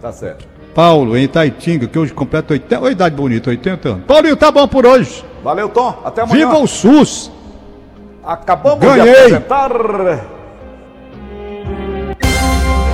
Tá 0.01 0.11
certo. 0.11 0.47
Paulo 0.75 1.17
em 1.17 1.25
Itaitinga, 1.25 1.87
que 1.87 1.99
hoje 1.99 2.13
completa 2.13 2.55
80. 2.55 2.81
Ô, 2.81 2.91
idade 2.91 3.15
bonita, 3.15 3.51
80 3.51 3.89
anos. 3.89 4.05
Paulinho, 4.07 4.37
tá 4.37 4.51
bom 4.51 4.67
por 4.67 4.87
hoje. 4.87 5.25
Valeu, 5.43 5.69
Tom. 5.69 6.01
Até 6.05 6.23
amanhã. 6.23 6.47
Viva 6.47 6.59
o 6.59 6.67
SUS! 6.67 7.31
Acabamos 8.25 8.81
Ganhei. 8.81 9.05
de 9.05 9.11
apresentar. 9.11 9.69